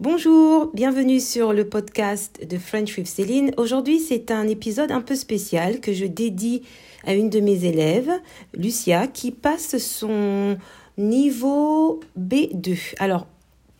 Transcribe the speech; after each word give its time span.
Bonjour, 0.00 0.70
bienvenue 0.74 1.18
sur 1.18 1.52
le 1.52 1.68
podcast 1.68 2.46
de 2.48 2.56
French 2.56 2.96
with 2.96 3.08
Céline. 3.08 3.52
Aujourd'hui, 3.56 3.98
c'est 3.98 4.30
un 4.30 4.46
épisode 4.46 4.92
un 4.92 5.00
peu 5.00 5.16
spécial 5.16 5.80
que 5.80 5.92
je 5.92 6.04
dédie 6.04 6.62
à 7.02 7.14
une 7.14 7.30
de 7.30 7.40
mes 7.40 7.64
élèves, 7.64 8.12
Lucia, 8.54 9.08
qui 9.08 9.32
passe 9.32 9.76
son 9.78 10.56
niveau 10.98 11.98
B2. 12.16 12.94
Alors, 13.00 13.26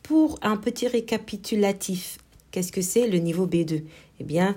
pour 0.03 0.41
un 0.43 0.57
petit 0.57 0.89
récapitulatif, 0.89 2.19
qu'est-ce 2.51 2.73
que 2.73 2.83
c'est 2.83 3.07
le 3.07 3.19
niveau 3.19 3.47
B2 3.47 3.85
Eh 4.19 4.25
bien, 4.25 4.57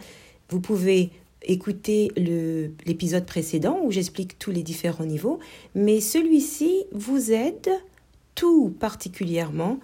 vous 0.50 0.62
pouvez 0.62 1.12
écouter 1.43 2.12
l'épisode 2.88 3.28
précédent 3.28 3.78
où 3.84 3.91
j'explique 3.91 4.39
tous 4.39 4.50
les 4.50 4.64
différents 4.64 5.05
niveaux, 5.05 5.38
mais 5.75 6.02
celui-ci 6.02 6.86
vous 6.91 7.32
aide 7.32 7.70
tout 8.34 8.75
particulièrement 8.80 9.80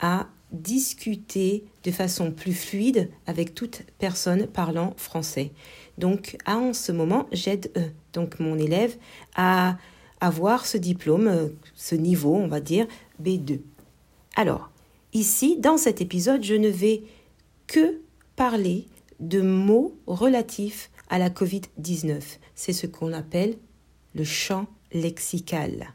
à 0.00 0.26
discuter 0.52 1.64
de 1.84 1.90
façon 1.90 2.30
plus 2.30 2.54
fluide 2.54 3.10
avec 3.26 3.54
toute 3.54 3.82
personne 3.98 4.46
parlant 4.46 4.94
français. 4.96 5.52
Donc, 5.98 6.36
en 6.46 6.72
ce 6.72 6.92
moment, 6.92 7.26
j'aide 7.32 7.70
euh, 7.76 7.88
donc 8.12 8.40
mon 8.40 8.58
élève 8.58 8.96
à 9.36 9.76
avoir 10.20 10.66
ce 10.66 10.78
diplôme, 10.78 11.28
euh, 11.28 11.48
ce 11.74 11.94
niveau, 11.94 12.34
on 12.34 12.48
va 12.48 12.60
dire, 12.60 12.86
B2. 13.22 13.60
Alors, 14.36 14.70
ici, 15.12 15.56
dans 15.58 15.76
cet 15.76 16.00
épisode, 16.00 16.42
je 16.42 16.54
ne 16.54 16.68
vais 16.68 17.02
que 17.66 18.00
parler 18.36 18.86
de 19.20 19.40
mots 19.40 19.96
relatifs 20.06 20.90
à 21.10 21.18
la 21.18 21.30
COVID-19. 21.30 22.22
C'est 22.54 22.72
ce 22.72 22.86
qu'on 22.86 23.12
appelle 23.12 23.56
le 24.14 24.24
champ 24.24 24.66
lexical. 24.92 25.92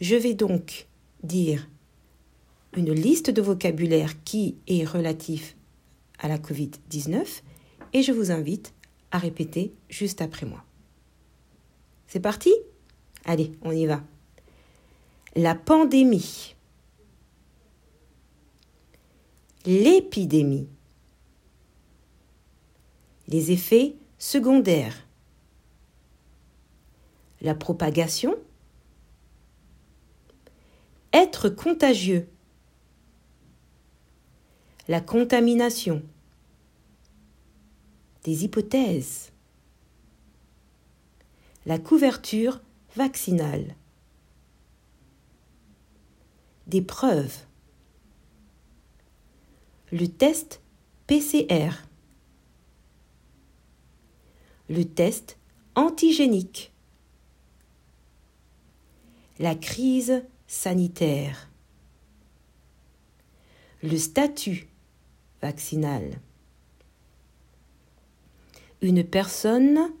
Je 0.00 0.16
vais 0.16 0.34
donc 0.34 0.86
dire 1.22 1.68
une 2.76 2.92
liste 2.92 3.30
de 3.30 3.40
vocabulaire 3.40 4.22
qui 4.24 4.56
est 4.66 4.84
relatif 4.84 5.56
à 6.18 6.28
la 6.28 6.38
Covid-19 6.38 7.42
et 7.94 8.02
je 8.02 8.12
vous 8.12 8.30
invite 8.30 8.74
à 9.10 9.18
répéter 9.18 9.74
juste 9.88 10.20
après 10.20 10.46
moi. 10.46 10.62
C'est 12.06 12.20
parti? 12.20 12.52
Allez, 13.24 13.52
on 13.62 13.72
y 13.72 13.86
va. 13.86 14.02
La 15.34 15.54
pandémie. 15.54 16.54
L'épidémie. 19.64 20.68
Les 23.28 23.50
effets 23.50 23.96
secondaires. 24.18 25.06
La 27.40 27.54
propagation. 27.54 28.36
Être 31.12 31.48
contagieux 31.48 32.28
la 34.88 35.00
contamination, 35.00 36.02
des 38.22 38.44
hypothèses, 38.44 39.32
la 41.64 41.78
couverture 41.78 42.60
vaccinale, 42.94 43.74
des 46.68 46.82
preuves, 46.82 47.36
le 49.90 50.06
test 50.06 50.60
PCR, 51.08 51.70
le 54.68 54.84
test 54.84 55.36
antigénique, 55.74 56.72
la 59.40 59.56
crise 59.56 60.24
sanitaire, 60.46 61.50
le 63.82 63.96
statut 63.96 64.68
vaccinale. 65.42 66.20
Une 68.82 69.04
personne 69.04 69.92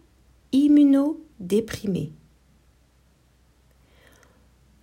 immunodéprimée. 0.52 2.12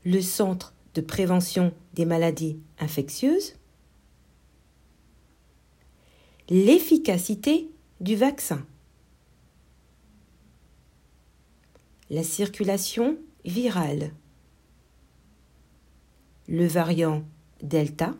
Le 0.05 0.21
centre 0.21 0.73
de 0.95 1.01
prévention 1.01 1.73
des 1.93 2.05
maladies 2.05 2.59
infectieuses. 2.79 3.55
L'efficacité 6.49 7.69
du 8.01 8.15
vaccin. 8.15 8.65
La 12.09 12.23
circulation 12.23 13.17
virale. 13.45 14.11
Le 16.47 16.67
variant 16.67 17.23
Delta. 17.61 18.13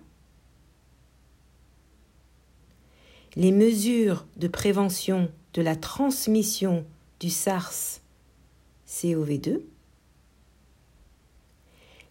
Les 3.35 3.51
mesures 3.51 4.25
de 4.37 4.47
prévention 4.47 5.29
de 5.53 5.61
la 5.61 5.75
transmission 5.75 6.85
du 7.19 7.29
SARS-CoV-2, 7.29 9.61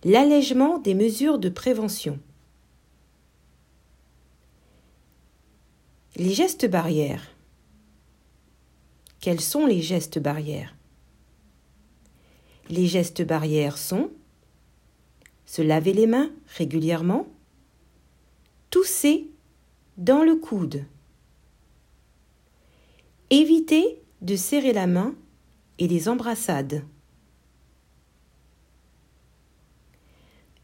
l'allègement 0.04 0.78
des 0.78 0.94
mesures 0.94 1.38
de 1.38 1.48
prévention, 1.48 2.18
les 6.16 6.34
gestes 6.34 6.68
barrières. 6.68 7.30
Quels 9.20 9.40
sont 9.40 9.66
les 9.66 9.80
gestes 9.80 10.18
barrières? 10.18 10.74
Les 12.68 12.86
gestes 12.86 13.24
barrières 13.24 13.78
sont 13.78 14.10
se 15.46 15.62
laver 15.62 15.92
les 15.92 16.06
mains 16.06 16.30
régulièrement, 16.56 17.26
tousser 18.70 19.28
dans 19.98 20.24
le 20.24 20.36
coude, 20.36 20.86
Évitez 23.32 23.98
de 24.20 24.36
serrer 24.36 24.74
la 24.74 24.86
main 24.86 25.14
et 25.78 25.88
les 25.88 26.06
embrassades. 26.06 26.84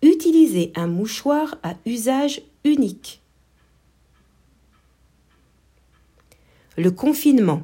Utilisez 0.03 0.71
un 0.77 0.87
mouchoir 0.87 1.57
à 1.63 1.77
usage 1.87 2.43
unique. 2.65 3.23
Le 6.77 6.91
confinement. 6.91 7.63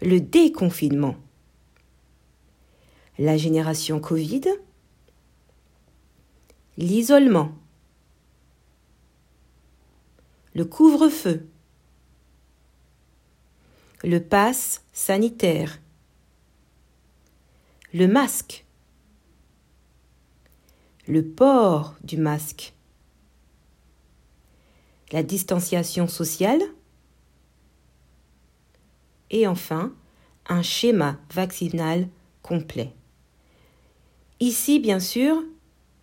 Le 0.00 0.18
déconfinement. 0.18 1.16
La 3.18 3.36
génération 3.36 4.00
Covid. 4.00 4.44
L'isolement. 6.78 7.52
Le 10.54 10.64
couvre-feu 10.64 11.46
le 14.02 14.18
pass 14.18 14.84
sanitaire, 14.92 15.78
le 17.92 18.06
masque, 18.06 18.64
le 21.06 21.24
port 21.24 21.96
du 22.02 22.16
masque, 22.16 22.74
la 25.12 25.22
distanciation 25.22 26.06
sociale 26.06 26.62
et 29.30 29.46
enfin 29.46 29.92
un 30.48 30.62
schéma 30.62 31.18
vaccinal 31.32 32.08
complet. 32.42 32.94
Ici, 34.40 34.78
bien 34.78 35.00
sûr, 35.00 35.42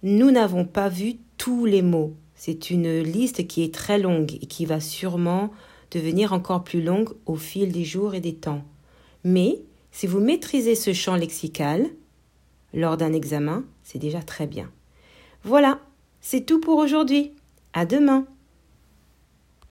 nous 0.04 0.30
n'avons 0.30 0.66
pas 0.66 0.90
vu 0.90 1.16
tous 1.38 1.66
les 1.66 1.82
mots. 1.82 2.16
C'est 2.36 2.70
une 2.70 3.00
liste 3.00 3.48
qui 3.48 3.64
est 3.64 3.74
très 3.74 3.98
longue 3.98 4.34
et 4.42 4.46
qui 4.46 4.66
va 4.66 4.80
sûrement 4.80 5.52
devenir 5.92 6.34
encore 6.34 6.64
plus 6.64 6.82
longue 6.82 7.10
au 7.26 7.36
fil 7.36 7.72
des 7.72 7.86
jours 7.86 8.16
et 8.16 8.20
des 8.20 8.36
temps. 8.36 8.64
Mais 9.24 9.62
si 9.92 10.08
vous 10.08 10.20
maîtrisez 10.20 10.76
ce 10.76 10.94
champ 10.94 11.16
lexical 11.16 11.88
lors 12.74 12.98
d'un 12.98 13.14
examen, 13.14 13.64
c'est 13.84 14.00
déjà 14.00 14.22
très 14.22 14.48
bien. 14.48 14.70
Voilà, 15.44 15.80
c'est 16.22 16.46
tout 16.46 16.60
pour 16.60 16.78
aujourd'hui. 16.78 17.32
À 17.74 17.86
demain. 17.86 18.26